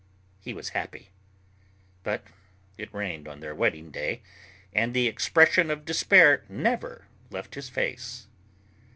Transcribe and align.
He 0.39 0.51
was 0.55 0.69
happy. 0.69 1.11
But 2.01 2.23
it 2.75 2.91
rained 2.91 3.27
on 3.27 3.39
their 3.39 3.53
wedding 3.53 3.91
day, 3.91 4.23
and 4.73 4.95
the 4.95 5.07
expression 5.07 5.69
of 5.69 5.85
despair 5.85 6.43
never 6.49 7.05
left 7.29 7.53
his 7.53 7.69
face. 7.69 8.25